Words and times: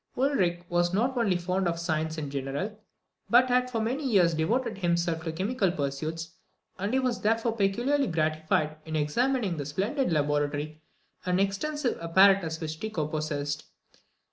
Ulric 0.17 0.63
was 0.67 0.95
not 0.95 1.15
only 1.15 1.37
fond 1.37 1.67
of 1.67 1.77
science 1.77 2.17
in 2.17 2.31
general, 2.31 2.75
but 3.29 3.49
had 3.49 3.69
for 3.69 3.79
many 3.79 4.03
years 4.03 4.33
devoted 4.33 4.79
himself 4.79 5.23
to 5.23 5.31
chemical 5.31 5.69
pursuits, 5.71 6.31
and 6.79 6.91
he 6.91 6.99
was 6.99 7.21
therefore 7.21 7.55
peculiarly 7.55 8.07
gratified 8.07 8.77
in 8.83 8.95
examining 8.95 9.57
the 9.57 9.65
splendid 9.67 10.11
laboratory 10.11 10.81
and 11.23 11.39
extensive 11.39 11.99
apparatus 11.99 12.59
which 12.59 12.79
Tycho 12.79 13.05
possessed. 13.09 13.65